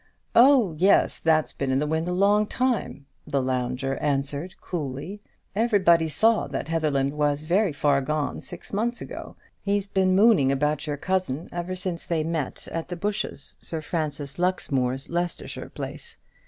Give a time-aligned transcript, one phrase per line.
[0.33, 5.21] "Oh, yes, that's been in the wind a long time," the lounger answered, coolly.
[5.55, 9.35] "Everybody saw that Heatherland was very far gone six months ago.
[9.61, 14.37] He's been mooning about your cousin ever since they met at The Bushes, Sir Francis
[14.39, 16.17] Luxmoor's Leicestershire place.